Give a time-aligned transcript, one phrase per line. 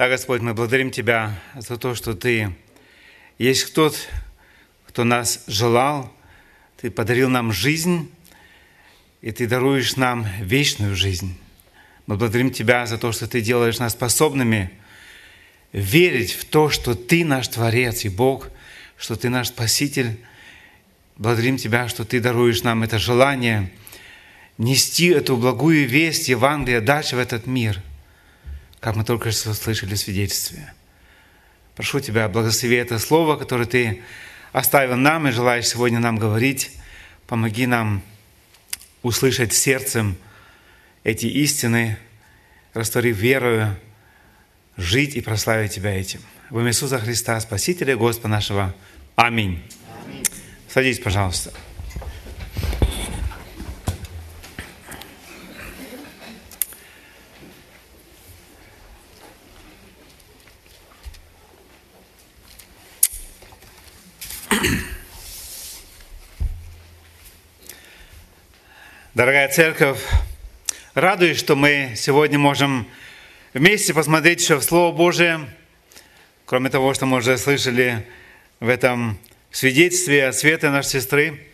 [0.00, 2.54] Да, Господь, мы благодарим Тебя за то, что Ты
[3.36, 4.08] есть тот,
[4.86, 6.10] кто нас желал,
[6.80, 8.10] Ты подарил нам жизнь,
[9.20, 11.36] и Ты даруешь нам вечную жизнь.
[12.06, 14.70] Мы благодарим Тебя за то, что Ты делаешь нас способными
[15.70, 18.48] верить в то, что Ты наш Творец и Бог,
[18.96, 20.18] что Ты наш Спаситель.
[21.18, 23.70] Благодарим Тебя, что Ты даруешь нам это желание
[24.56, 27.82] нести эту благую весть Евангелия дальше в этот мир,
[28.80, 30.72] как мы только что слышали в свидетельстве.
[31.76, 34.02] Прошу Тебя, благослови это слово, которое Ты
[34.52, 36.72] оставил нам и желаешь сегодня нам говорить.
[37.26, 38.02] Помоги нам
[39.02, 40.16] услышать сердцем
[41.04, 41.96] эти истины,
[42.74, 43.76] растворив верою,
[44.76, 46.20] жить и прославить Тебя этим.
[46.50, 48.74] Во имя Иисуса Христа, Спасителя Господа нашего.
[49.14, 49.62] Аминь.
[50.04, 50.24] Аминь.
[50.68, 51.52] Садись, пожалуйста.
[69.12, 69.98] Дорогая церковь,
[70.94, 72.86] радуюсь, что мы сегодня можем
[73.54, 75.52] вместе посмотреть еще в Слово Божие,
[76.46, 78.06] кроме того, что мы уже слышали
[78.60, 79.18] в этом
[79.50, 81.44] свидетельстве от света нашей сестры.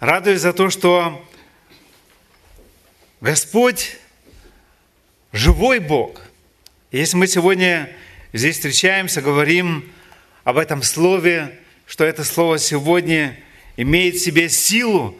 [0.00, 1.26] Радуюсь за то, что
[3.22, 3.96] Господь
[5.32, 6.20] живой Бог.
[6.92, 7.90] если мы сегодня
[8.34, 9.90] здесь встречаемся, говорим
[10.44, 13.34] об этом Слове, что это Слово сегодня
[13.78, 15.18] имеет в себе силу,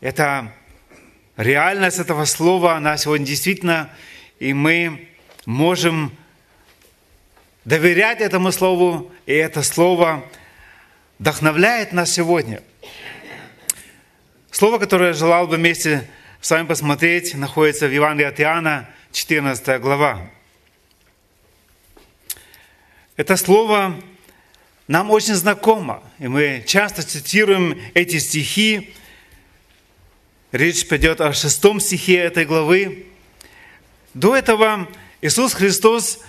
[0.00, 0.52] это
[1.36, 3.90] реальность этого слова, она сегодня действительно,
[4.38, 5.08] и мы
[5.46, 6.12] можем
[7.64, 10.24] доверять этому слову, и это слово
[11.18, 12.62] вдохновляет нас сегодня.
[14.50, 16.08] Слово, которое я желал бы вместе
[16.40, 20.30] с вами посмотреть, находится в Евангелии от Иоанна, 14 глава.
[23.16, 24.00] Это слово
[24.86, 28.94] нам очень знакомо, и мы часто цитируем эти стихи,
[30.50, 33.04] Речь пойдет о шестом стихе этой главы.
[34.14, 34.88] До этого
[35.20, 36.20] Иисус Христос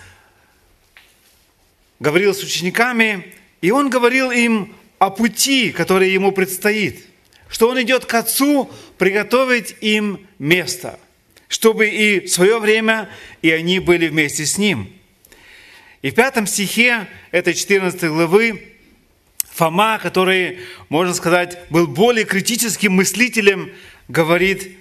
[2.00, 3.32] говорил с учениками,
[3.62, 7.06] и Он говорил им о пути, который Ему предстоит,
[7.48, 11.00] что Он идет к Отцу приготовить им место,
[11.48, 13.08] чтобы и в свое время
[13.40, 14.92] и они были вместе с Ним.
[16.02, 18.70] И в пятом стихе этой 14 главы
[19.60, 23.70] Фома, который, можно сказать, был более критическим мыслителем,
[24.10, 24.76] говорит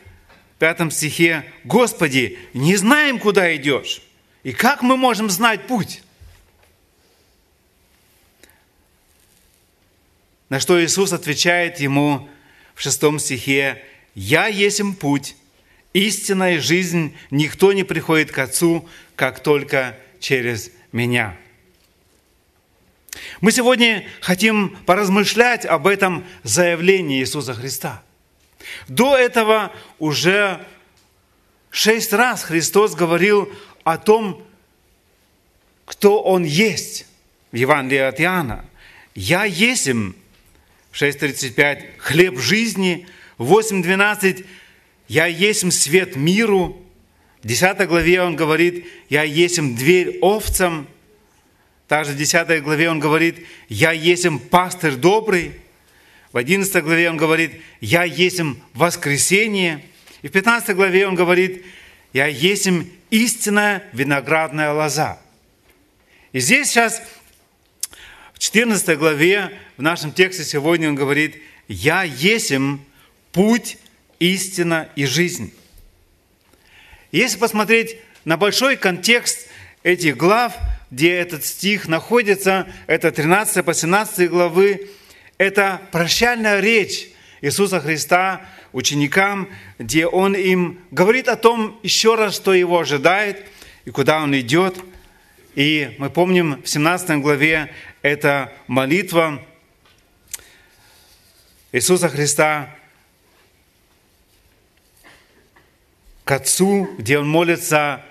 [0.56, 4.02] в пятом стихе, «Господи, не знаем, куда идешь,
[4.44, 6.02] и как мы можем знать путь?»
[10.50, 12.28] На что Иисус отвечает ему
[12.74, 13.84] в шестом стихе,
[14.16, 15.36] «Я есть им путь,
[15.94, 21.38] истина и жизнь, никто не приходит к Отцу, как только через Меня».
[23.42, 28.04] Мы сегодня хотим поразмышлять об этом заявлении Иисуса Христа–
[28.88, 30.66] до этого уже
[31.70, 33.52] шесть раз Христос говорил
[33.84, 34.46] о том,
[35.86, 37.06] кто Он есть
[37.52, 38.66] в Евангелии от Иоанна.
[39.16, 40.16] «Я есим»
[40.94, 43.08] 6.35 «Хлеб жизни»,
[43.38, 44.46] 8.12
[45.08, 46.82] «Я есим свет миру»,
[47.42, 50.88] в 10 главе он говорит «Я есим дверь овцам»,
[51.88, 55.60] также в 10 главе он говорит «Я есим пастырь добрый»,
[56.32, 59.84] в 11 главе он говорит, «Я есим воскресение».
[60.22, 61.66] И в 15 главе он говорит,
[62.14, 65.20] «Я есим истинная виноградная лоза».
[66.32, 67.02] И здесь сейчас,
[68.34, 72.86] в 14 главе, в нашем тексте сегодня он говорит, «Я есим
[73.32, 73.78] путь,
[74.20, 75.54] истина и жизнь».
[77.12, 79.48] Если посмотреть на большой контекст
[79.82, 80.54] этих глав,
[80.92, 84.90] где этот стих находится, это 13 по 17 главы,
[85.40, 87.10] это прощальная речь
[87.42, 88.42] Иисуса Христа
[88.74, 93.48] ученикам, где Он им говорит о том еще раз, что его ожидает
[93.86, 94.78] и куда Он идет.
[95.56, 99.42] И мы помним в 17 главе это молитва
[101.72, 102.76] Иисуса Христа
[106.26, 108.04] к Отцу, где Он молится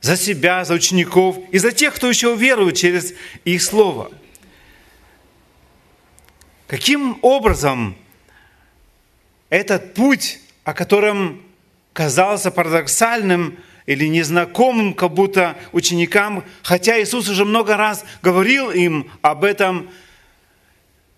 [0.00, 3.14] за себя, за учеников и за тех, кто еще верует через
[3.44, 4.10] их Слово–
[6.68, 7.96] Каким образом
[9.48, 11.42] этот путь, о котором
[11.94, 19.44] казался парадоксальным или незнакомым как будто ученикам, хотя Иисус уже много раз говорил им об
[19.44, 19.90] этом,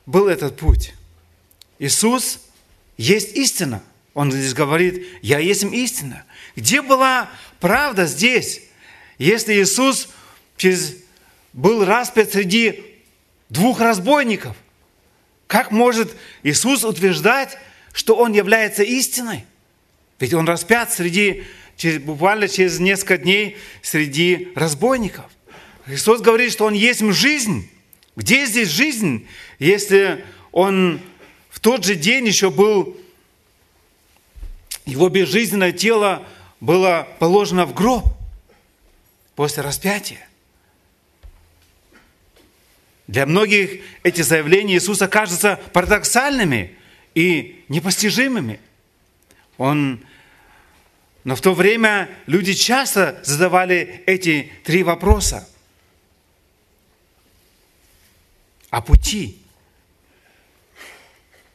[0.06, 0.94] был этот путь.
[1.80, 2.38] Иисус
[2.96, 3.82] есть истина.
[4.14, 6.24] Он здесь говорит, я есть истина.
[6.54, 8.62] Где была правда здесь?
[9.18, 10.10] Если Иисус
[10.56, 10.96] через,
[11.52, 12.84] был распят среди
[13.48, 14.56] двух разбойников,
[15.50, 17.58] как может Иисус утверждать,
[17.92, 19.44] что Он является истиной?
[20.20, 21.42] Ведь Он распят среди,
[22.04, 25.24] буквально через несколько дней среди разбойников.
[25.86, 27.68] Христос говорит, что Он есть жизнь.
[28.14, 29.26] Где здесь жизнь,
[29.58, 31.00] если Он
[31.48, 32.96] в тот же день еще был,
[34.86, 36.24] его безжизненное тело
[36.60, 38.04] было положено в гроб
[39.34, 40.29] после распятия?
[43.10, 46.76] Для многих эти заявления Иисуса кажутся парадоксальными
[47.16, 48.60] и непостижимыми.
[49.58, 50.00] Он...
[51.24, 55.48] Но в то время люди часто задавали эти три вопроса.
[58.70, 59.42] О пути.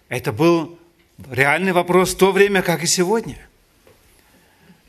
[0.09, 0.77] Это был
[1.31, 3.39] реальный вопрос в то время, как и сегодня.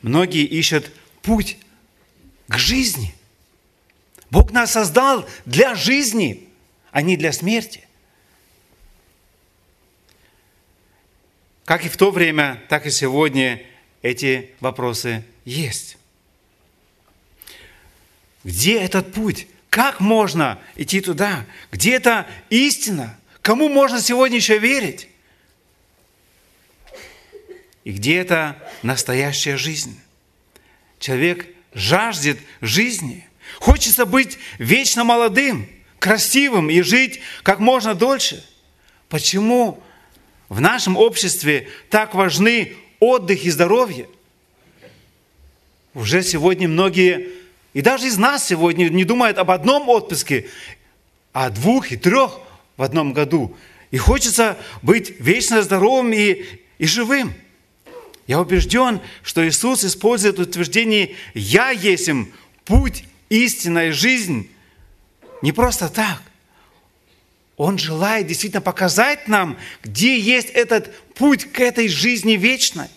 [0.03, 0.91] Многие ищут
[1.23, 1.59] путь
[2.49, 3.15] к жизни.
[4.33, 6.43] Бог нас создал для жизни–
[6.97, 7.87] а не для смерти.
[11.67, 13.63] Как и в то время, так и сегодня
[14.01, 15.99] эти вопросы есть.
[18.45, 19.47] Где этот путь?
[19.69, 21.45] Как можно идти туда?
[21.71, 23.21] Где это истина?
[23.43, 25.07] Кому можно сегодня еще верить?
[27.85, 30.01] И где это настоящая жизнь?
[30.99, 33.29] Человек жаждет жизни.
[33.61, 38.45] Хочется быть вечно молодым– красивым и жить как можно дольше.
[39.09, 39.83] Почему
[40.49, 44.09] в нашем обществе так важны отдых и здоровье?
[45.95, 47.29] Уже сегодня многие,
[47.73, 50.47] и даже из нас сегодня не думают об одном отпуске,
[51.33, 52.39] а двух и трех
[52.77, 53.57] в одном году.
[53.91, 56.45] И хочется быть вечно здоровым и,
[56.79, 57.33] и живым.
[58.27, 62.33] Я убежден, что Иисус использует утверждение «Я есть им
[62.65, 64.51] путь, истинная жизнь»,
[65.47, 66.21] не просто так.
[67.57, 72.89] Он желает действительно показать нам, где есть этот путь к этой жизни вечной.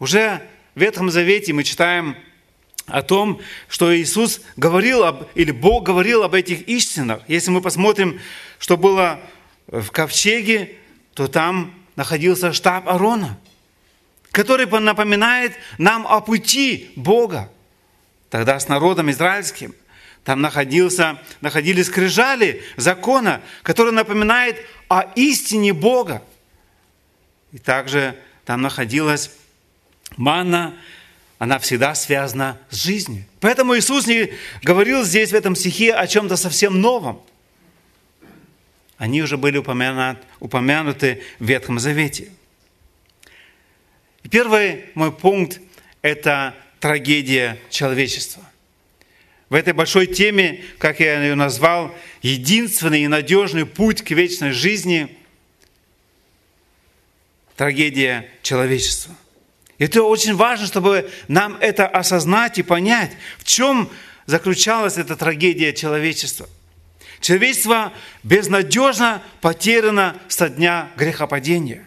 [0.00, 0.42] Уже
[0.74, 2.16] в Ветхом Завете мы читаем
[2.86, 7.22] о том, что Иисус говорил об, или Бог говорил об этих истинах.
[7.28, 8.20] Если мы посмотрим,
[8.58, 9.20] что было
[9.68, 10.74] в ковчеге,
[11.14, 13.38] то там находился штаб Арона,
[14.32, 17.52] который напоминает нам о пути Бога.
[18.30, 19.76] Тогда с народом израильским–
[20.24, 24.56] там находился, находились скрижали закона, который напоминает
[24.88, 26.22] о истине Бога.
[27.52, 28.16] И также
[28.46, 29.30] там находилась
[30.16, 30.74] манна,
[31.38, 33.26] она всегда связана с жизнью.
[33.40, 34.32] Поэтому Иисус не
[34.62, 37.20] говорил здесь, в этом стихе, о чем-то совсем новом.
[38.96, 42.30] Они уже были упомянуты, в Ветхом Завете.
[44.30, 45.60] Первый мой пункт–
[46.02, 48.42] это трагедия человечества
[49.54, 55.16] в этой большой теме, как я ее назвал, единственный и надежный путь к вечной жизни–
[57.56, 59.14] трагедия человечества.
[59.78, 63.88] И это очень важно, чтобы нам это осознать и понять, в чем
[64.26, 66.48] заключалась эта трагедия человечества.
[67.20, 67.92] Человечество
[68.24, 71.86] безнадежно потеряно со дня грехопадения.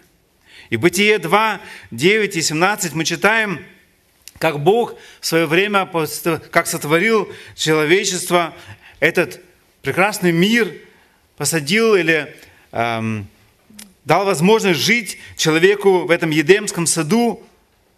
[0.70, 1.60] И Бытие 2,
[1.92, 3.66] 9 и 17 мы читаем–
[4.40, 5.90] как Бог в свое время,
[6.52, 8.54] как сотворил человечество,
[9.00, 9.42] этот
[9.82, 10.74] прекрасный мир
[11.38, 12.36] посадил или
[12.72, 13.28] эм,
[14.06, 17.44] дал возможность жить человеку в этом Едемском саду,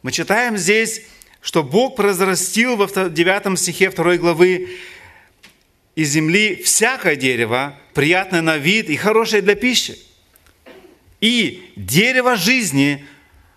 [0.02, 1.02] мы читаем здесь,
[1.42, 4.78] что Бог произрастил во 9 стихе 2 главы
[5.96, 9.98] из земли всякое дерево, приятное на вид и хорошее для пищи.
[11.20, 13.06] И дерево жизни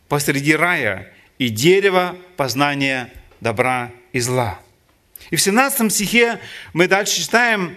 [0.08, 4.58] посреди рая, и дерево познания добра и зла.
[5.30, 6.40] И в 17 стихе
[6.72, 7.74] мы дальше читаем,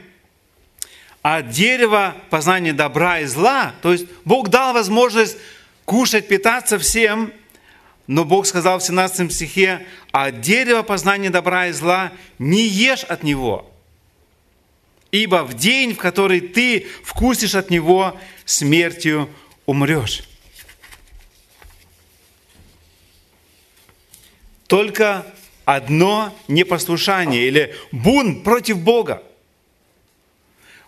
[1.22, 5.38] а дерево познания добра и зла, то есть Бог дал возможность
[5.86, 7.32] кушать, питаться всем,
[8.08, 13.24] но Бог сказал в 17 стихе, а дерево познания добра и зла не ешь от
[13.24, 13.72] него,
[15.12, 19.30] ибо в день, в который ты вкусишь от него, смертью
[19.66, 20.24] умрешь.
[24.68, 25.26] Только
[25.66, 29.24] одно непослушание или бунт против Бога.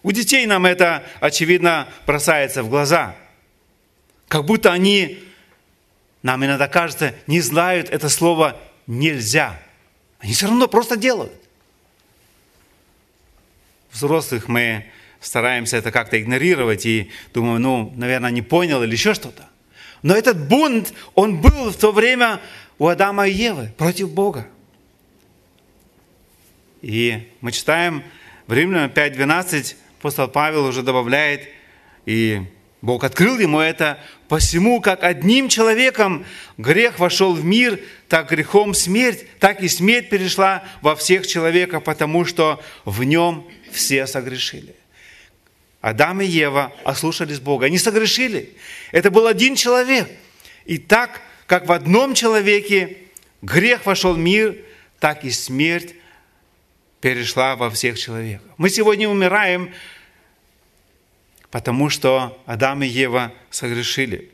[0.03, 3.15] У детей нам это, очевидно, бросается в глаза.
[4.27, 5.23] Как будто они,
[6.21, 9.59] нам иногда кажется, не знают это слово «нельзя».
[10.19, 11.33] Они все равно просто делают.
[13.91, 14.85] Взрослых мы
[15.19, 19.47] стараемся это как-то игнорировать и думаем, ну, наверное, не понял или еще что-то.
[20.03, 22.39] Но этот бунт, он был в то время
[22.79, 24.47] у Адама и Евы против Бога.
[26.81, 28.03] И мы читаем
[28.45, 31.47] в Римлянам 5.12, апостол Павел уже добавляет,
[32.05, 32.43] и
[32.81, 36.25] Бог открыл ему это, посему, как одним человеком
[36.57, 42.23] грех вошел в мир, так грехом смерть, так и смерть перешла во всех человеков, потому
[42.23, 44.75] что в нем все согрешили.
[45.81, 47.65] Адам и Ева ослушались Бога.
[47.65, 48.55] Они согрешили.
[48.91, 50.09] Это был один человек.
[50.65, 52.97] И так, как в одном человеке
[53.41, 54.57] грех вошел в мир,
[54.99, 55.95] так и смерть
[57.01, 58.47] перешла во всех человеках.
[58.57, 59.73] Мы сегодня умираем,
[61.49, 64.29] потому что Адам и Ева согрешили.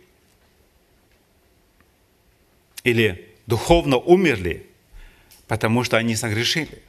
[2.84, 4.65] Или духовно умерли,
[5.48, 6.82] потому что они согрешили.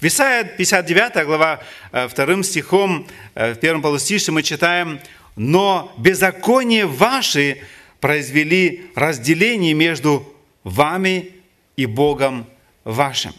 [0.00, 5.00] В Исайя 59 глава 2 э, стихом, э, в первом полустише мы читаем,
[5.36, 7.62] «Но беззаконие ваши
[8.00, 11.32] произвели разделение между вами
[11.76, 12.46] и Богом
[12.84, 13.32] вашим».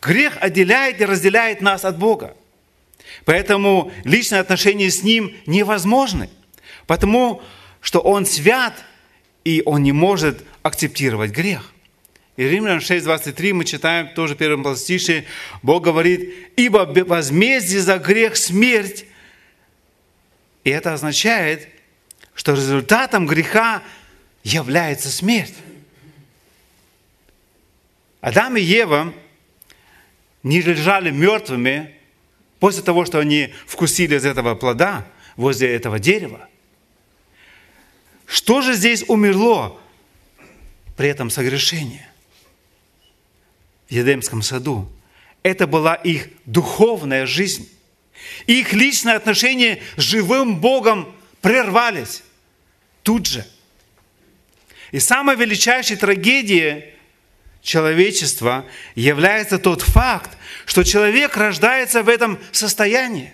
[0.00, 2.34] Грех отделяет и разделяет нас от Бога.
[3.24, 6.30] Поэтому личные отношения с Ним невозможны,
[6.86, 7.42] потому
[7.80, 8.74] что Он свят,
[9.44, 11.72] и Он не может акцептировать грех.
[12.36, 15.26] И Римлян 6.23 мы читаем тоже в первом полстише,
[15.62, 19.04] Бог говорит, «Ибо возмездие за грех– смерть».
[20.64, 21.68] И это означает,
[22.40, 23.82] что результатом греха
[24.44, 25.52] является смерть.
[28.22, 29.12] Адам и Ева
[30.42, 31.94] не лежали мертвыми
[32.58, 35.06] после того, что они вкусили из этого плода
[35.36, 36.48] возле этого дерева.
[38.24, 39.78] Что же здесь умерло
[40.96, 42.06] при этом согрешении?
[43.86, 44.90] в Едемском саду.
[45.42, 47.68] Это была их духовная жизнь.
[48.46, 52.22] Их личные отношения с живым Богом прервались
[53.10, 53.44] тут же.
[54.92, 56.94] И самой величайшей трагедией
[57.60, 58.64] человечества
[58.94, 63.32] является тот факт, что человек рождается в этом состоянии.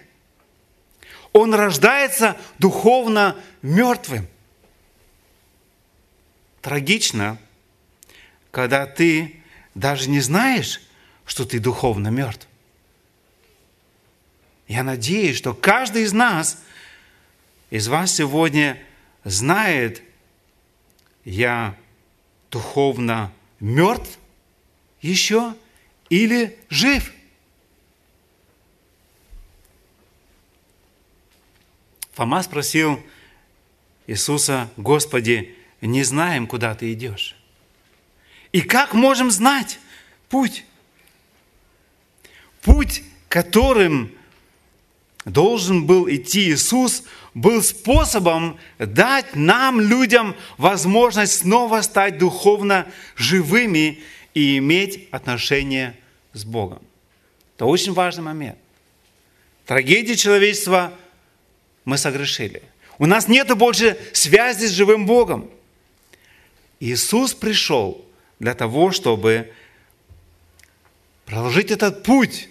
[1.34, 4.26] Он рождается духовно мертвым.
[6.62, 7.36] Трагично,
[8.52, 9.42] когда ты
[9.74, 10.80] даже не знаешь,
[11.26, 12.48] что ты духовно мертв.
[14.68, 16.62] Я надеюсь, что каждый из нас,
[17.68, 18.82] из вас сегодня
[19.26, 20.02] знает,
[21.24, 21.76] я
[22.48, 24.18] духовно мертв
[25.02, 25.54] еще
[26.08, 27.12] или жив.
[32.12, 33.02] Фома спросил
[34.06, 37.36] Иисуса, Господи, не знаем, куда ты идешь.
[38.52, 39.80] И как можем знать
[40.28, 40.64] путь?
[42.62, 44.12] Путь, которым
[45.26, 47.02] должен был идти Иисус,
[47.34, 54.02] был способом дать нам, людям, возможность снова стать духовно живыми
[54.32, 55.98] и иметь отношение
[56.32, 56.80] с Богом.
[57.56, 58.56] Это очень важный момент.
[59.66, 60.92] Трагедия человечества
[61.84, 62.62] мы согрешили.
[62.98, 65.50] У нас нет больше связи с живым Богом.
[66.78, 68.04] Иисус пришел
[68.38, 69.52] для того, чтобы
[71.24, 72.48] проложить этот путь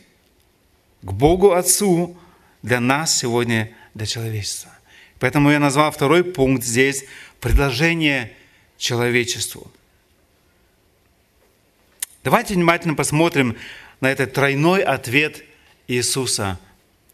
[1.02, 2.18] к Богу Отцу
[2.66, 4.72] для нас сегодня, для человечества.
[5.20, 7.06] Поэтому я назвал второй пункт здесь–
[7.40, 8.34] предложение
[8.78, 9.72] человечеству.
[12.24, 13.56] Давайте внимательно посмотрим
[14.02, 15.44] на этот тройной ответ
[15.88, 16.60] Иисуса.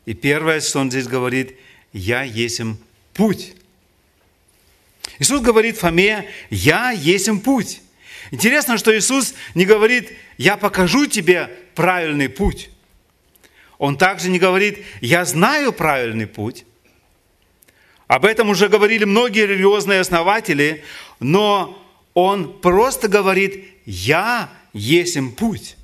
[0.06, 1.56] И первое, что Он здесь говорит–
[1.94, 2.78] «Я есим
[3.14, 3.54] путь».
[5.20, 7.82] Иисус говорит Фоме, «Я есим путь».
[8.32, 12.70] Интересно, что Иисус не говорит, я покажу тебе правильный путь.
[13.82, 16.66] Он также не говорит, я знаю правильный путь.
[18.06, 20.84] Об этом уже говорили многие религиозные основатели,
[21.20, 21.84] но
[22.14, 25.78] он просто говорит, я есть им путь.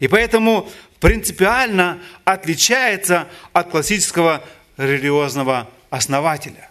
[0.00, 4.42] И поэтому принципиально отличается от классического
[4.76, 6.68] религиозного основателя.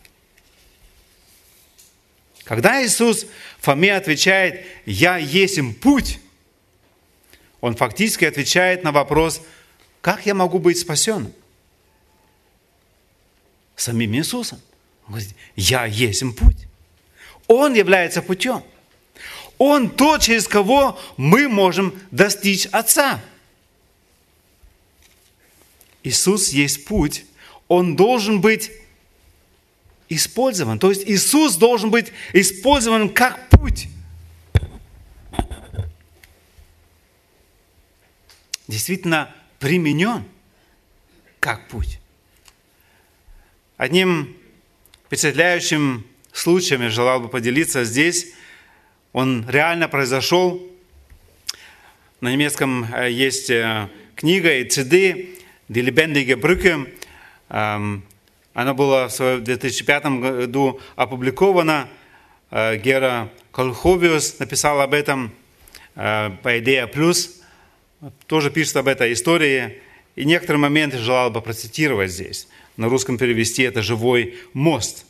[2.44, 3.28] Когда Иисус
[3.62, 6.20] Фоме отвечает «Я есть им путь»,
[7.62, 9.42] он фактически отвечает на вопрос
[10.06, 11.34] «Как я могу быть спасен?»
[13.76, 14.62] Самим Иисусом.
[15.08, 16.68] Он говорит «Я есть путь».
[17.48, 18.64] Он является путем.
[19.58, 23.20] Он тот, через кого мы можем достичь Отца.
[26.04, 27.26] Иисус есть путь.
[27.68, 28.72] Он должен быть
[30.08, 30.78] использован.
[30.78, 33.88] То есть Иисус должен быть использован как путь.
[38.68, 39.34] Действительно
[39.66, 40.24] применен
[41.40, 42.00] как путь.
[43.78, 44.38] Одним
[45.08, 48.36] впечатляющим случаем я желал бы поделиться здесь.
[49.12, 50.62] Он реально произошел.
[52.22, 55.36] На немецком э, есть э, книга и CD
[55.68, 56.88] «Die lebendige Brücke».
[57.50, 61.90] Она была в 2005 году опубликована.
[62.52, 65.32] Э, Гера Колховиус написал об этом
[65.96, 67.35] по «Идея плюс».
[68.28, 69.82] Тоже пишет об этой истории.
[70.16, 72.48] И некоторые моменты желал бы процитировать здесь.
[72.78, 75.06] На русском перевести это «Живой мост».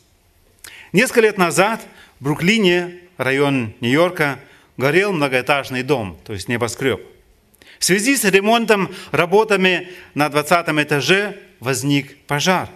[0.92, 1.86] Несколько лет назад
[2.20, 4.38] в Бруклине, район Нью-Йорка,
[4.76, 7.00] горел многоэтажный дом, то есть небоскреб.
[7.78, 12.68] В связи с ремонтом, работами на 20 этаже возник пожар.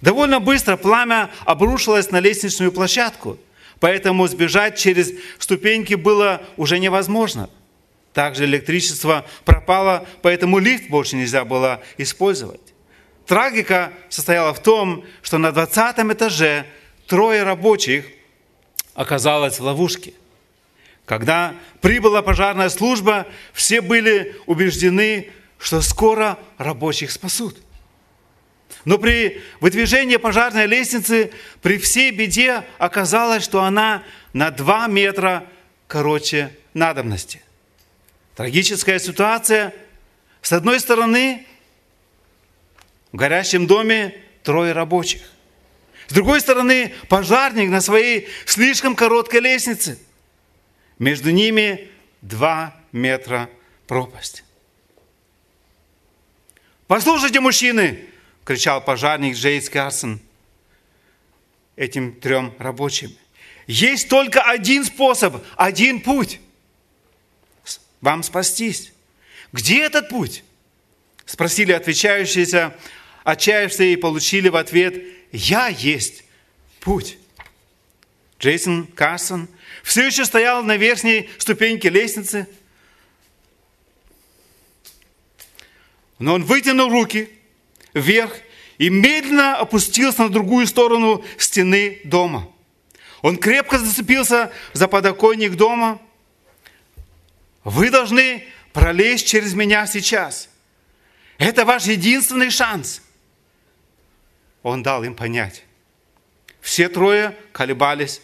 [0.00, 3.38] Довольно быстро пламя обрушилось на лестничную площадку,
[3.80, 7.50] поэтому сбежать через ступеньки было уже невозможно.
[8.12, 12.60] Также электричество пропало, поэтому лифт больше нельзя было использовать.
[13.26, 16.66] Трагика состояла в том, что на 20 этаже
[17.06, 18.04] трое рабочих
[18.94, 20.12] оказалось в ловушке.
[21.06, 27.56] Когда прибыла пожарная служба, все были убеждены, что скоро рабочих спасут.
[28.84, 34.02] Но при выдвижении пожарной лестницы, при всей беде оказалось, что она
[34.32, 35.46] на 2 метра
[35.86, 37.42] короче надобности.
[38.34, 39.74] Трагическая ситуация.
[40.40, 41.46] С одной стороны,
[43.12, 45.22] в горящем доме трое рабочих.
[46.08, 49.98] С другой стороны, пожарник на своей слишком короткой лестнице–
[51.02, 53.50] между ними два метра
[53.88, 54.44] пропасть.
[56.86, 58.06] «Послушайте, мужчины!»–
[58.44, 60.20] кричал пожарник Джейс Карсон
[61.74, 63.16] этим трем рабочим.
[63.66, 66.38] «Есть только один способ, один путь
[68.02, 68.92] вам спастись.
[69.52, 70.44] Где этот путь?»
[71.24, 72.76] Спросили отвечающиеся,
[73.24, 76.24] отчаявшиеся и получили в ответ «Я есть
[76.80, 77.16] путь».
[78.38, 79.48] Джейсон Карсон–
[79.82, 82.46] все еще стоял на верхней ступеньке лестницы.
[86.18, 87.28] Но он вытянул руки
[87.94, 88.32] вверх
[88.78, 92.48] и медленно опустился на другую сторону стены дома.
[93.22, 96.00] Он крепко зацепился за подоконник дома.
[97.64, 100.48] Вы должны пролезть через меня сейчас.
[101.38, 103.02] Это ваш единственный шанс.
[104.62, 105.64] Он дал им понять.
[106.60, 108.20] Все трое колебались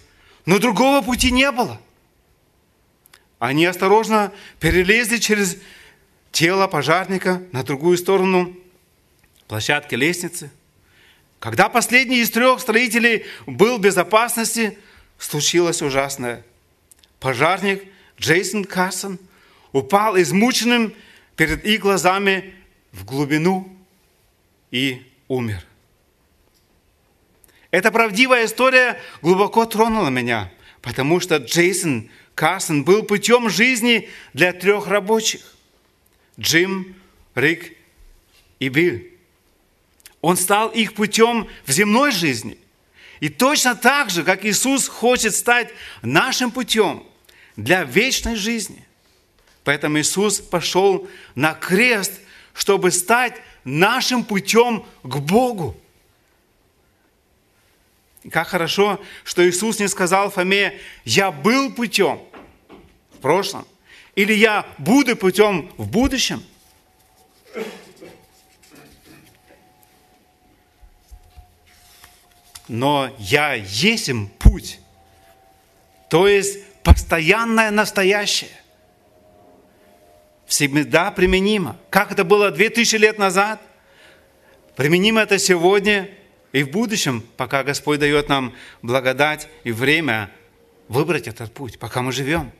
[0.48, 1.79] но другого пути не было.
[3.38, 5.59] Они осторожно перелезли через
[6.33, 8.57] тело пожарника на другую сторону
[9.46, 10.51] площадки лестницы.
[11.38, 14.79] Когда последний из трех строителей был в безопасности,
[15.18, 16.46] случилось ужасное.
[17.20, 17.85] Пожарник
[18.18, 19.18] Джейсон Карсон
[19.73, 20.95] упал измученным
[21.37, 22.55] перед их глазами
[22.93, 23.69] в глубину
[24.71, 25.65] и умер.
[27.71, 30.51] Эта правдивая история глубоко тронула меня,
[30.81, 35.41] потому что Джейсон Карсон был путем жизни для трех рабочих.
[36.39, 36.95] Джим,
[37.35, 37.77] Рик
[38.61, 39.01] и Билл.
[40.21, 42.59] Он стал их путем в земной жизни.
[43.21, 45.71] И точно так же, как Иисус хочет стать
[46.03, 47.05] нашим путем
[47.57, 48.88] для вечной жизни.
[49.69, 52.23] Поэтому Иисус пошел на крест,
[52.55, 55.77] чтобы стать нашим путем к Богу.
[58.33, 62.19] Как хорошо, что Иисус не сказал Фоме, я был путем
[63.13, 63.67] в прошлом,
[64.15, 66.43] или я буду путем в будущем.
[72.69, 74.81] Но я есть им путь,
[76.09, 78.49] то есть постоянное настоящее,
[80.49, 81.79] всегда применимо.
[81.91, 83.61] Как это было 2000 лет назад,
[84.75, 86.11] применимо это сегодня–
[86.53, 90.31] и в будущем, пока Господь дает нам благодать и время
[90.89, 92.53] выбрать этот путь, пока мы живем.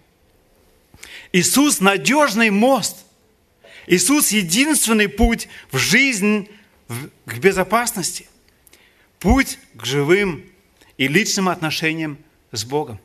[1.33, 2.99] Иисус– надежный мост.
[3.87, 6.49] Иисус– единственный путь в жизнь,
[7.25, 8.29] к безопасности.
[9.19, 10.45] Путь к живым
[10.97, 12.19] и личным отношениям
[12.53, 13.01] с Богом.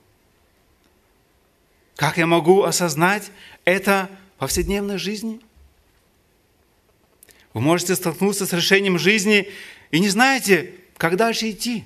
[1.96, 3.32] Как я могу осознать
[3.65, 4.10] это
[4.43, 5.39] повседневной жизни?
[7.53, 9.49] Вы можете столкнуться с решением жизни
[9.89, 11.86] и не знаете, как дальше идти.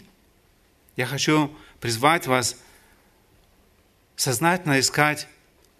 [0.96, 2.58] Я хочу призвать вас
[4.15, 5.28] сознательно искать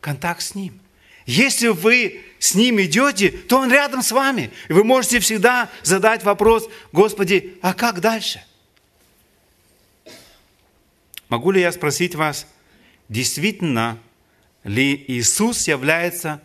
[0.02, 0.80] контакт с Ним.
[1.26, 4.52] Если вы с Ним идете, то Он рядом с вами.
[4.70, 8.46] И вы можете всегда задать вопрос, Господи, а как дальше?
[11.28, 12.46] Могу ли я спросить вас,
[13.10, 13.98] действительно
[14.64, 16.40] ли Иисус является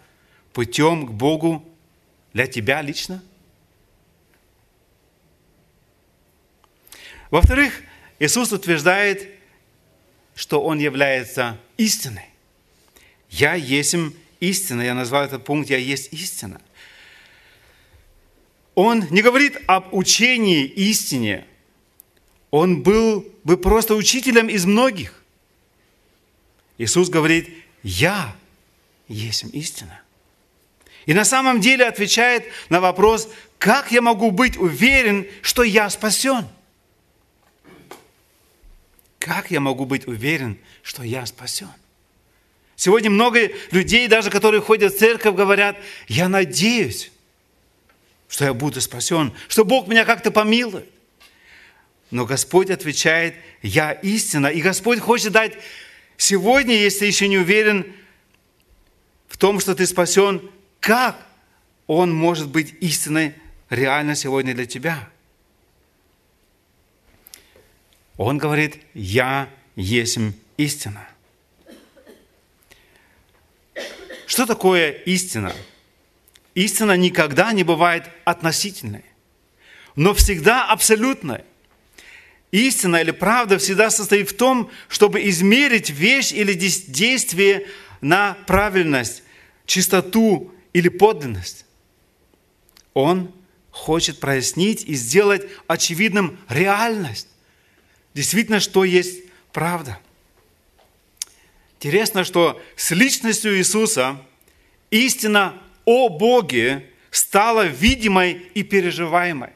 [0.53, 1.65] путем к Богу
[2.33, 3.23] для тебя лично?
[7.31, 7.83] Во-вторых,
[8.19, 9.29] Иисус утверждает,
[10.35, 12.27] что Он является истиной.
[13.31, 13.97] Я есть
[14.41, 14.83] истина.
[14.83, 16.61] Я назвал этот пункт «Я есть истина».
[18.75, 21.47] он не говорит об учении истине.
[22.51, 25.23] Он был бы просто учителем из многих.
[26.79, 27.51] Иисус говорит,
[27.83, 28.37] я
[29.09, 30.02] есть истина.
[31.07, 36.47] И на самом деле отвечает на вопрос, как я могу быть уверен, что я спасен?
[39.19, 41.71] Как я могу быть уверен, что я спасен?
[42.77, 45.77] Сегодня много людей, даже которые ходят в церковь, говорят,
[46.09, 47.13] я надеюсь,
[48.29, 50.89] что я буду спасен, что Бог меня как-то помилует.
[52.11, 54.49] Но Господь отвечает, я истина.
[54.49, 55.55] И Господь хочет дать
[56.17, 57.93] сегодня, если еще не уверен
[59.29, 60.51] в том, что ты спасен,
[60.83, 61.17] как
[61.87, 63.35] Он может быть истиной
[63.71, 65.09] реально сегодня для тебя?
[68.17, 70.19] Он говорит, я есть
[70.57, 71.09] истина.
[74.27, 75.55] Что такое истина?
[76.55, 79.05] Истина никогда не бывает относительной,
[79.95, 81.45] но всегда абсолютной.
[82.51, 87.69] Истина или правда всегда состоит в том, чтобы измерить вещь или действие
[88.01, 89.23] на правильность,
[89.65, 91.67] чистоту или подлинность.
[92.95, 93.33] Он
[93.71, 97.29] хочет прояснить и сделать очевидным реальность.
[98.15, 99.99] Действительно, что есть правда.
[101.77, 104.21] Интересно, что с личностью Иисуса
[104.91, 109.51] истина о Боге стала видимой и переживаемой.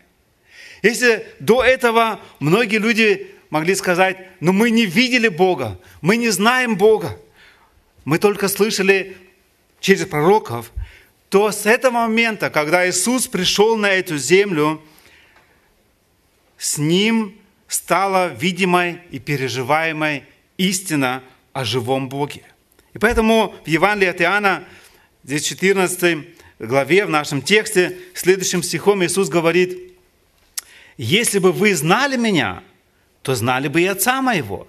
[0.82, 6.30] Если до этого многие люди могли сказать, но «Ну, мы не видели Бога, мы не
[6.30, 7.18] знаем Бога,
[8.04, 9.16] мы только слышали
[9.80, 10.72] через пророков,
[11.36, 14.80] то с этого момента, когда Иисус пришел на эту землю,
[16.56, 20.24] с Ним стала видимой и переживаемой
[20.56, 21.22] истина
[21.52, 22.42] о живом Боге.
[22.94, 24.64] И поэтому в Евангелии от Иоанна,
[25.24, 26.26] здесь 14
[26.58, 29.92] главе, в нашем тексте, следующим стихом Иисус говорит,
[30.96, 32.62] «Если бы вы знали Меня,
[33.20, 34.66] то знали бы и Отца Моего,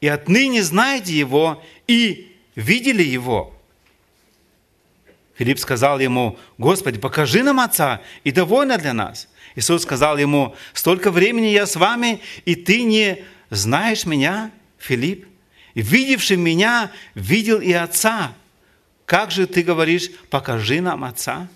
[0.00, 3.54] и отныне знаете Его и видели Его».
[5.42, 9.26] Филипп сказал ему, «Господи, покажи нам Отца, и довольно для нас».
[9.56, 15.26] Иисус сказал ему, «Столько времени я с вами, и ты не знаешь Меня, Филипп?
[15.74, 18.36] Видевший Меня, видел и Отца.
[19.04, 21.48] Как же ты говоришь, покажи нам Отца?»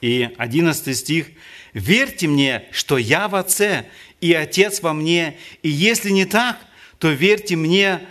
[0.00, 1.30] И 11 стих.
[1.72, 3.86] «Верьте мне, что я в Отце,
[4.20, 6.60] и Отец во мне, и если не так,
[7.00, 8.06] то верьте мне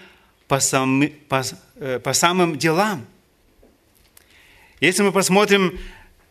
[0.50, 1.44] по, сам, по,
[1.76, 3.06] э, по самым делам».
[4.82, 5.80] Если мы посмотрим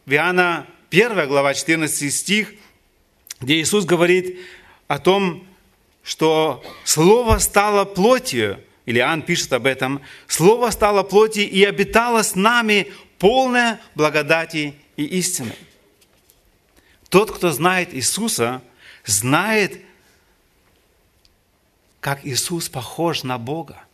[0.04, 2.52] в Иоанна 1 глава 14 стих,
[3.40, 4.38] где Иисус говорит
[4.88, 5.46] о том,
[6.02, 12.35] что Слово стало плотью, или Иоанн пишет об этом, Слово стало плотью и обитало с
[12.35, 15.54] нами полное благодати и истины.
[17.09, 18.62] Тот, кто знает Иисуса,
[19.04, 19.81] знает,
[22.00, 23.85] как Иисус похож на Бога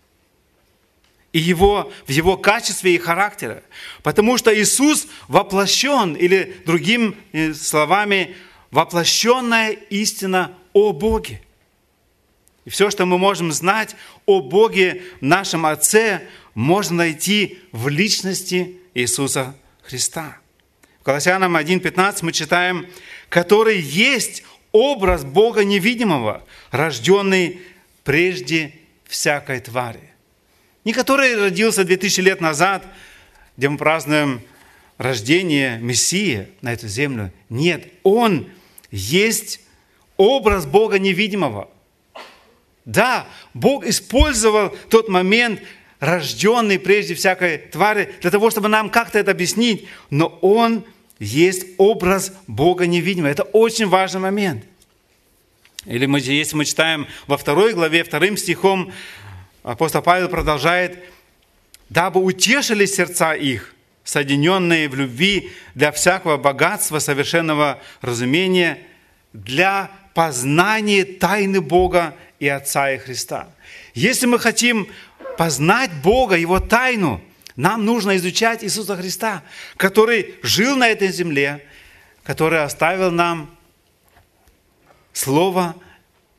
[1.35, 3.65] и его, в его качестве и характере.
[4.05, 8.37] Потому что Иисус воплощен, или другими э, словами,
[8.71, 11.43] воплощенная истина о Боге.
[12.65, 16.23] И все, что мы можем знать о Боге, нашем Отце,
[16.55, 20.39] можно найти в личности Иисуса Христа.
[21.01, 22.87] В Колоссянам 1.15 мы читаем,
[23.29, 27.61] который есть образ Бога невидимого, рожденный
[28.05, 28.73] прежде
[29.09, 30.14] всякой твари
[30.85, 32.85] не который родился 2000 лет назад,
[33.57, 34.43] где мы празднуем
[34.99, 37.33] рождение Мессии на эту землю.
[37.49, 38.49] Нет, Он
[38.91, 39.61] есть
[40.17, 41.69] образ Бога невидимого.
[42.85, 45.61] Да, Бог использовал тот момент,
[46.01, 50.85] рожденный прежде всякой твари, для того, чтобы нам как-то это объяснить, но Он
[51.19, 53.31] есть образ Бога невидимого.
[53.31, 54.65] Это очень важный момент.
[55.87, 58.93] Или мы, если мы читаем во второй главе, вторым стихом,
[59.73, 61.03] апостол Павел продолжает,
[61.89, 63.75] дабы утешили сердца их,
[64.05, 68.79] соединенные в любви для всякого богатства, совершенного разумения,
[69.33, 73.49] для познания тайны Бога и Отца и Христа.
[73.95, 74.89] Если мы хотим
[75.37, 77.21] познать Бога, Его тайну,
[77.57, 79.43] нам нужно изучать Иисуса Христа,
[79.77, 81.65] который жил на этой земле,
[82.23, 83.51] который оставил нам
[85.13, 85.77] Слово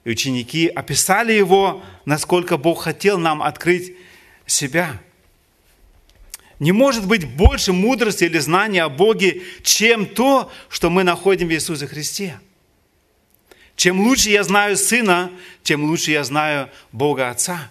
[0.03, 3.95] и ученики описали его, насколько Бог хотел нам открыть
[4.45, 5.01] себя.
[6.59, 11.51] Не может быть больше мудрости или знания о Боге, чем то, что мы находим в
[11.51, 12.39] Иисусе Христе.
[13.75, 15.31] Чем лучше я знаю Сына,
[15.63, 17.69] тем лучше я знаю Бога Отца.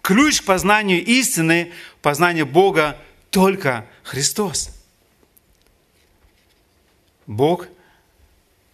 [0.00, 2.96] Ключ к познанию истины, познанию Бога
[3.30, 4.70] только Христос.
[7.26, 7.66] Бог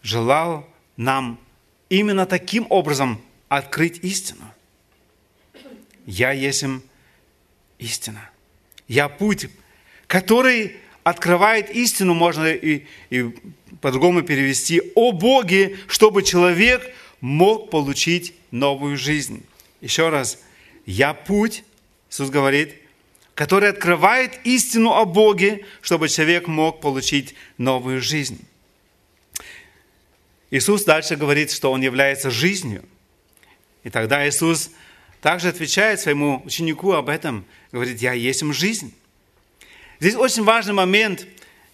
[0.02, 1.40] желал нам
[1.88, 4.52] именно таким образом открыть истину.
[6.06, 6.64] Я есть
[7.78, 8.30] истина.
[8.88, 9.48] Я путь,
[10.06, 13.34] который открывает истину, можно и, и
[13.80, 19.44] по-другому перевести, о Боге, чтобы человек мог получить новую жизнь.
[19.80, 20.42] Еще раз,
[20.86, 21.64] я путь,
[22.10, 22.74] Иисус говорит,
[23.34, 28.44] который открывает истину о Боге, чтобы человек мог получить новую жизнь.
[30.50, 32.84] Иисус дальше говорит, что Он является жизнью.
[33.82, 34.70] И тогда Иисус
[35.24, 38.92] также отвечает своему ученику об этом, говорит, я есть им жизнь.
[39.98, 41.26] Здесь очень важный момент,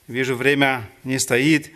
[0.07, 1.73] вижу, время не стоит,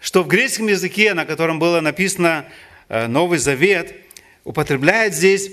[0.00, 2.46] что в греческом языке, на котором было написано
[2.88, 3.94] э, Новый Завет,
[4.42, 5.52] употребляет здесь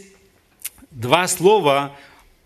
[0.90, 1.96] два слова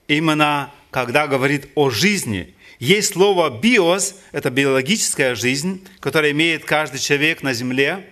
[0.09, 2.53] именно когда говорит о жизни.
[2.79, 8.05] Есть слово «биос»– это биологическая жизнь, которая имеет каждый человек на земле.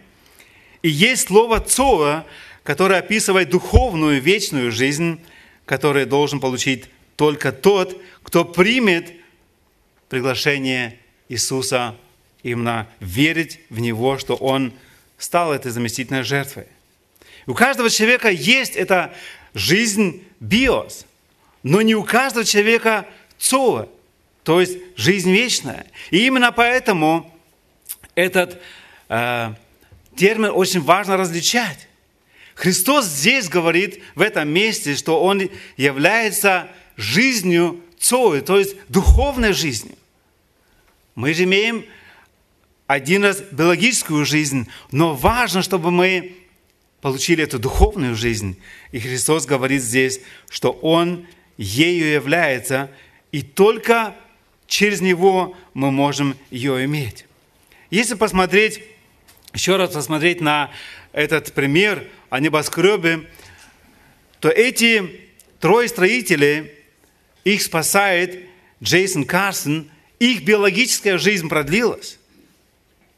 [0.84, 2.26] И есть слово «цоа»,
[2.64, 5.20] которое описывает духовную вечную жизнь,
[5.66, 9.14] которую должен получить только тот, кто примет
[10.10, 11.96] приглашение Иисуса
[12.44, 14.74] именно верить в Него, что Он
[15.18, 16.66] стал этой заместительной жертвой.
[17.48, 19.14] У каждого человека есть эта
[19.54, 21.06] жизнь биос–
[21.64, 23.06] но не у каждого человека
[23.38, 23.88] цоа,
[24.44, 25.86] то есть жизнь вечная.
[26.10, 27.34] И именно поэтому
[28.16, 28.60] этот
[29.10, 29.54] э,
[30.16, 31.88] термин очень важно различать.
[32.62, 39.96] Христос здесь говорит в этом месте, что Он является жизнью цои, то есть духовной жизнью.
[41.16, 41.84] Мы же имеем
[42.86, 46.36] один раз биологическую жизнь, но важно, чтобы мы
[47.02, 48.60] получили эту духовную жизнь.
[48.92, 51.26] И Христос говорит здесь, что Он
[51.58, 52.92] ею является,
[53.32, 54.16] и только
[54.68, 57.26] через него мы можем ее иметь.
[57.90, 58.84] Если посмотреть,
[59.52, 60.70] еще раз посмотреть на
[61.14, 63.30] этот пример о небоскребе,
[64.40, 66.72] то эти трое строителей,
[67.44, 68.48] их спасает
[68.82, 72.18] Джейсон Карсон, их биологическая жизнь продлилась.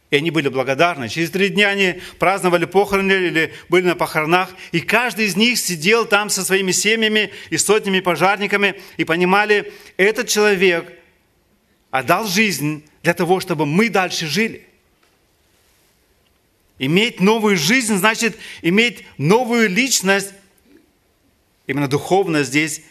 [0.10, 1.10] И они были благодарны.
[1.10, 4.50] Через три дня они праздновали похороны или были на похоронах.
[4.72, 10.28] И каждый из них сидел там со своими семьями и сотнями пожарниками и понимали, этот
[10.28, 10.94] человек
[11.90, 14.68] отдал жизнь для того, чтобы мы дальше жили.
[16.86, 20.34] Иметь новую жизнь значит иметь новую личность,
[21.68, 22.82] именно духовно здесь,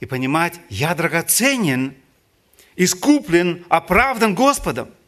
[0.00, 1.94] и понимать, я драгоценен,
[2.76, 4.90] искуплен, оправдан Господом–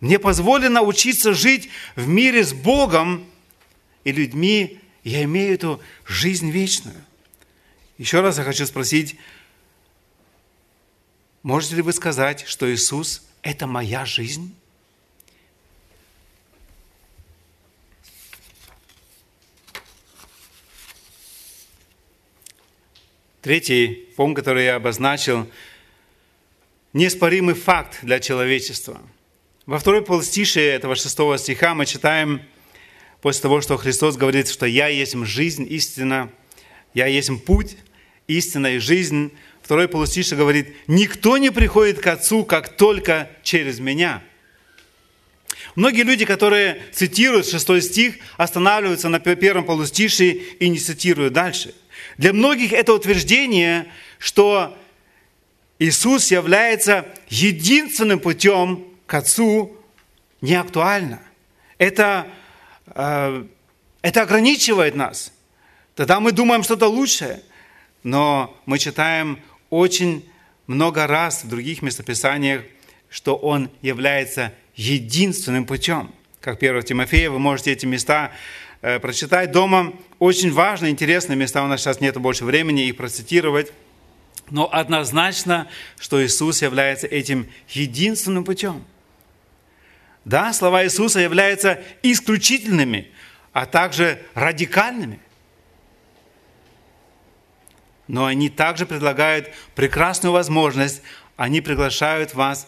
[0.00, 3.26] мне позволено учиться жить в мире с Богом
[4.04, 4.80] и людьми.
[5.04, 7.02] Я имею эту жизнь вечную.
[7.96, 9.16] Еще раз я хочу спросить,
[11.42, 14.54] можете ли вы сказать, что Иисус– это моя жизнь?
[23.46, 25.46] Третий пункт, который я обозначил,
[26.92, 29.00] неоспоримый факт для человечества–
[29.66, 32.42] во второй полстише этого шестого стиха мы читаем,
[33.20, 36.28] после того, что Христос говорит, что «Я есть жизнь, истина,
[36.92, 37.76] я есть путь,
[38.26, 39.32] истина и жизнь».
[39.62, 44.24] Второй полустише говорит, «Никто не приходит к Отцу, как только через Меня».
[45.76, 51.74] Многие люди, которые цитируют шестой стих, останавливаются на первом полустише и не цитируют дальше.
[52.18, 53.86] Для многих это утверждение,
[54.18, 54.76] что
[55.78, 59.76] Иисус является единственным путем к Отцу
[60.40, 61.20] не актуально.
[61.78, 62.26] Это,
[62.86, 63.44] э,
[64.02, 65.32] это ограничивает нас.
[65.94, 67.42] Тогда мы думаем что-то лучшее.
[68.02, 70.28] Но мы читаем очень
[70.66, 72.62] много раз в других местописаниях,
[73.10, 76.12] что Он является единственным путем.
[76.40, 78.30] Как 1 Тимофея, вы можете эти места
[79.00, 79.92] прочитать дома.
[80.18, 81.62] Очень важные, интересные места.
[81.62, 83.72] У нас сейчас нет больше времени их процитировать.
[84.50, 85.68] Но однозначно,
[85.98, 88.84] что Иисус является этим единственным путем–
[90.26, 93.12] да, слова Иисуса являются исключительными,
[93.52, 95.20] а также радикальными.
[98.08, 101.00] Но они также предлагают прекрасную возможность.
[101.36, 102.66] Они приглашают вас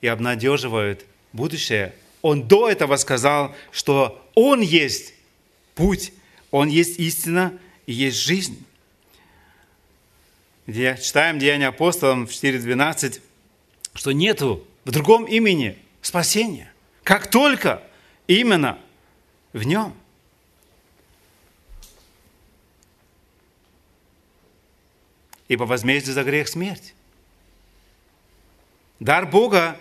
[0.00, 1.94] и обнадеживают будущее.
[2.22, 5.12] Он до этого сказал, что Он есть
[5.78, 6.12] путь,
[6.50, 8.62] Он есть истина и есть жизнь.
[10.66, 13.22] Читаем Деяния апостолам в 4.12,
[13.94, 16.70] что нету в другом имени спасения–
[17.08, 17.82] как только
[18.26, 18.78] именно
[19.54, 19.96] в нем.
[25.48, 26.92] Ибо возмездие за грех смерть.
[29.00, 29.80] Дар Бога,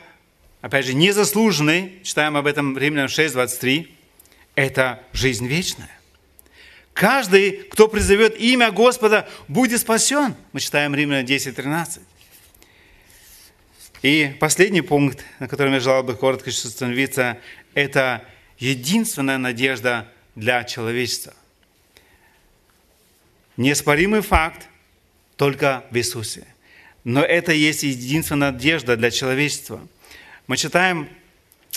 [0.61, 3.96] опять же, незаслуженный, читаем об этом Римлянам 6, 23,
[4.57, 5.91] это жизнь вечная.
[6.93, 10.33] Каждый, кто призовет имя Господа, будет спасен.
[10.51, 12.01] Мы читаем Римлянам 10, 13.
[14.01, 17.37] И последний пункт, на котором я желал бы коротко остановиться,
[17.75, 18.25] это
[18.57, 21.35] единственная надежда для человечества.
[23.57, 24.67] Неоспоримый факт
[25.35, 26.47] только в Иисусе.
[27.03, 29.87] Но это есть единственная надежда для человечества.
[30.47, 31.09] Мы читаем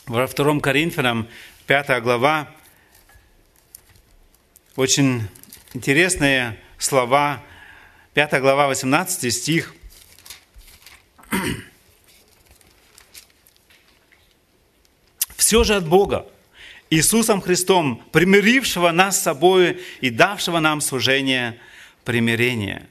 [0.06, 1.28] во 2 Коринфянам
[1.66, 2.48] 5 глава
[4.80, 5.28] очень
[5.74, 7.42] интересные слова.
[8.14, 9.74] 5 глава, 18 стих.
[15.36, 16.26] Все же от Бога,
[16.88, 21.60] Иисусом Христом, примирившего нас с собой и давшего нам служение
[22.04, 22.88] примирения.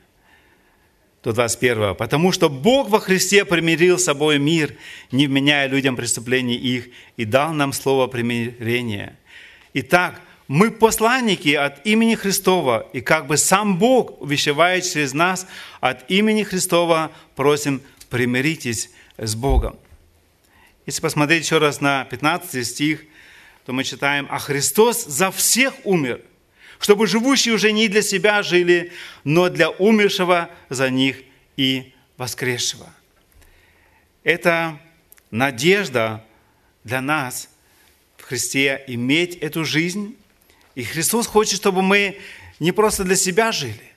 [1.24, 1.96] До 21.
[1.96, 4.76] «Потому что Бог во Христе примирил с собой мир,
[5.12, 9.18] не вменяя людям преступлений их, и дал нам слово примирения.
[9.74, 15.46] Итак, мы посланники от имени Христова, и как бы сам Бог увещевает через нас
[15.80, 19.78] от имени Христова, просим, примиритесь с Богом.
[20.88, 23.04] Если посмотреть еще раз на 15 стих,
[23.68, 26.20] то мы читаем, «А Христос за всех умер,
[26.80, 28.92] чтобы живущие уже не для себя жили,
[29.24, 31.18] но для умершего за них
[31.58, 32.92] и воскресшего».
[34.24, 34.80] Это
[35.30, 36.26] надежда
[36.84, 37.50] для нас
[38.18, 40.16] в Христе иметь эту жизнь.
[40.76, 42.20] И Христос хочет, чтобы мы
[42.60, 43.94] не просто для себя жили,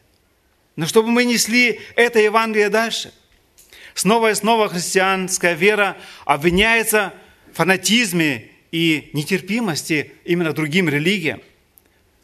[0.76, 3.12] но чтобы мы несли это Евангелие дальше–
[3.94, 7.12] Снова и снова христианская вера обвиняется
[7.52, 11.42] в фанатизме и нетерпимости именно другим религиям.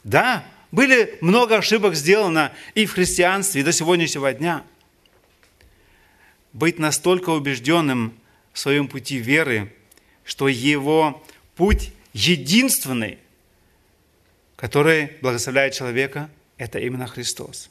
[0.05, 4.65] Да, были много ошибок сделано и в христианстве, и до сегодняшнего дня.
[6.53, 8.15] Быть настолько убежденным
[8.53, 9.73] в своем пути веры,
[10.25, 11.23] что его
[11.55, 13.19] путь единственный,
[14.59, 17.71] который благословляет человека, это именно Христос.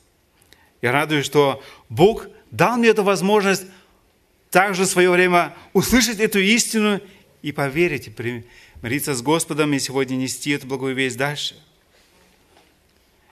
[0.82, 3.66] Я радуюсь, что Бог дал мне эту возможность
[4.50, 7.02] также в свое время услышать эту истину
[7.42, 11.62] и поверить, и примириться с Господом, и сегодня нести эту благую весть дальше.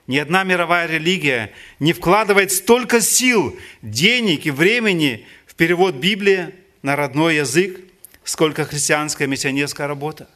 [0.06, 6.98] Ни одна мировая религия не вкладывает столько сил, денег и времени в перевод Библии на
[6.98, 7.80] родной язык,
[8.26, 10.28] сколько христианская миссионерская работа.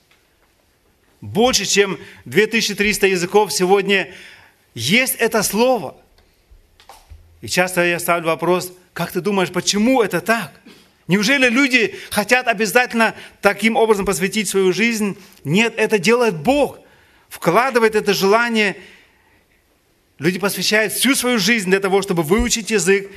[1.21, 4.13] Больше, чем 2300 языков сегодня
[4.73, 5.97] есть это слово.
[7.41, 10.51] И часто я ставлю вопрос, как ты думаешь, почему это так?
[11.07, 15.17] Неужели люди хотят обязательно таким образом посвятить свою жизнь?
[15.43, 16.79] Нет, это делает Бог.
[17.29, 18.77] Вкладывает это желание.
[20.19, 23.09] Люди посвящают всю свою жизнь для того, чтобы выучить язык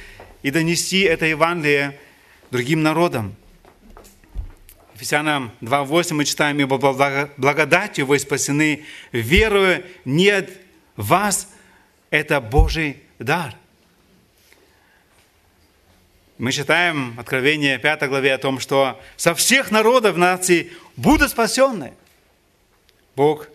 [0.43, 1.99] и донести это Евангелие
[2.51, 3.37] другим народам.
[5.03, 10.49] Ефесянам 2.8 мы читаем, «Ибо благодатью вы спасены, веруя не от
[10.95, 11.49] вас,
[12.11, 13.57] это Божий дар».
[16.38, 21.95] Мы читаем Откровение 5 главе о том, что со всех народов наций будут спасенные.
[23.17, 23.49] Бог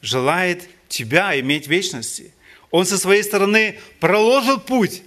[0.00, 2.32] желает тебя иметь вечности.
[2.70, 5.02] Он со своей стороны проложил путь.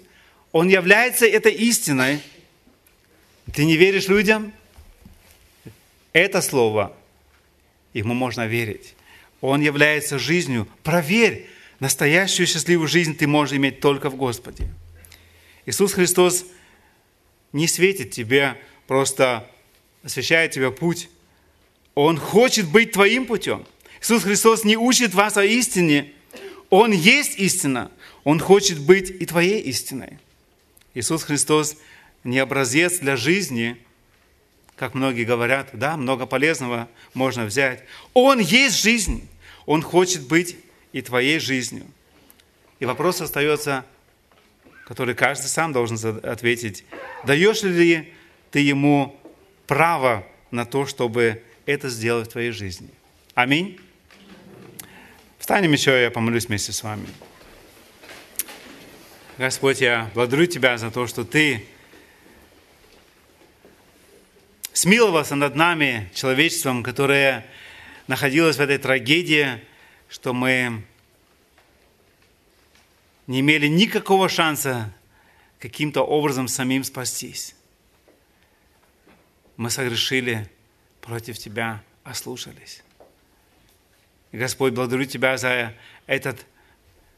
[0.52, 2.22] Он является этой истиной.
[3.52, 4.54] Ты не веришь людям?
[6.14, 6.96] Это слово,
[7.94, 8.96] ему можно верить.
[9.42, 10.68] Он является жизнью.
[10.84, 11.50] Проверь,
[11.80, 14.68] настоящую счастливую жизнь ты можешь иметь только в Господе.
[15.66, 16.46] Иисус Христос–
[17.54, 19.50] не светит тебе, просто
[20.04, 21.10] освещает тебе путь.
[21.96, 23.66] Он хочет быть твоим путем.
[24.02, 26.12] Иисус Христос не учит вас о истине.
[26.70, 27.92] Он есть истина.
[28.24, 30.18] Он хочет быть и твоей истиной.
[30.96, 31.78] Иисус Христос
[32.24, 33.78] не образец для жизни,
[34.76, 37.84] как многие говорят, да, много полезного можно взять.
[38.14, 39.28] Он есть жизнь.
[39.66, 40.58] Он хочет быть
[40.92, 41.86] и твоей жизнью.
[42.80, 43.86] И вопрос остается,
[44.86, 46.84] который каждый сам должен ответить.
[47.24, 48.14] Даешь ли
[48.52, 49.20] ты ему
[49.68, 52.90] право на то, чтобы это сделать в твоей жизни?
[53.36, 53.80] Аминь.
[55.40, 57.08] Встанем еще, я помолюсь вместе с вами.
[59.38, 61.66] Господь, я благодарю Тебя за то, что Ты
[64.74, 67.46] смиловался над нами, человечеством, которое
[68.08, 69.62] находилось в этой трагедии,
[70.10, 70.84] что мы
[73.28, 74.94] не имели никакого шанса
[75.60, 77.56] каким-то образом самим спастись.
[79.56, 80.50] Мы согрешили
[81.00, 82.84] против Тебя, ослушались.
[84.32, 85.74] И, Господь, благодарю Тебя за
[86.08, 86.46] этот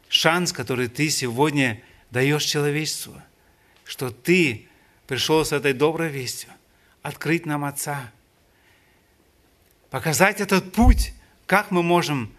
[0.09, 1.81] шанс, который Ты сегодня
[2.11, 3.19] даешь человечеству,
[3.85, 4.67] что Ты
[5.07, 6.54] пришел с этой доброй вестью
[7.05, 8.11] открыть нам Отца,
[9.91, 11.13] показать этот путь,
[11.45, 12.33] как мы можем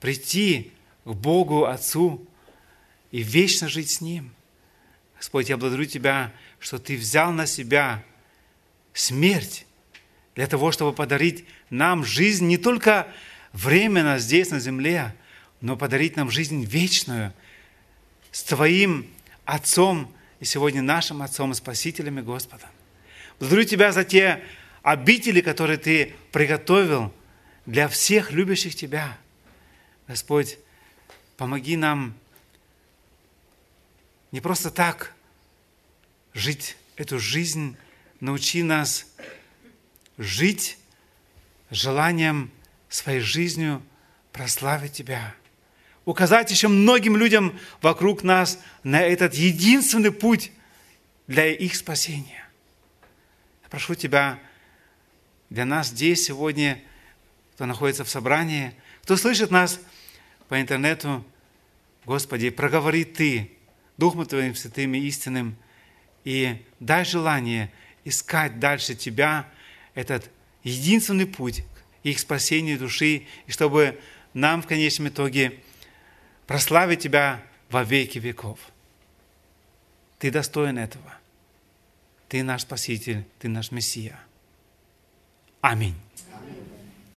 [0.00, 0.70] прийти
[1.06, 2.22] к Богу Отцу
[3.10, 4.30] и вечно жить с Ним.
[5.16, 8.04] Господь, я благодарю Тебя, что Ты взял на себя
[8.92, 9.64] смерть
[10.34, 13.08] для того, чтобы подарить нам жизнь не только
[13.54, 15.16] временно здесь, на земле,
[15.62, 17.32] но подарить нам жизнь вечную
[18.30, 19.06] с Твоим
[19.46, 22.68] Отцом и сегодня нашим Отцом и Спасителем и Господом.
[23.38, 24.42] Благодарю Тебя за те
[24.82, 27.12] обители, которые Ты приготовил
[27.66, 29.16] для всех любящих Тебя.
[30.08, 30.58] Господь,
[31.36, 32.14] помоги нам
[34.30, 35.12] не просто так
[36.34, 37.76] жить эту жизнь,
[38.20, 39.06] научи нас
[40.18, 40.78] жить
[41.70, 42.50] желанием
[42.88, 43.82] своей жизнью
[44.32, 45.34] прославить Тебя.
[46.04, 50.50] Указать еще многим людям вокруг нас на этот единственный путь
[51.26, 52.41] для их спасения.
[53.72, 54.38] Прошу Тебя,
[55.48, 56.78] для нас здесь сегодня,
[57.54, 59.80] кто находится в собрании, кто слышит нас
[60.48, 61.24] по интернету,
[62.04, 63.50] Господи, проговори Ты
[63.96, 65.56] Духом Твоим святым и истинным,
[66.22, 67.72] и дай желание
[68.04, 69.48] искать дальше Тебя,
[69.94, 70.30] этот
[70.62, 71.64] единственный путь
[72.02, 73.98] их спасению души, и чтобы
[74.34, 75.60] нам в конечном итоге
[76.46, 78.58] прославить Тебя во веки веков.
[80.18, 81.21] Ты достоин этого.
[82.32, 84.18] Ты наш Спаситель, Ты наш Мессия.
[85.60, 85.96] Аминь.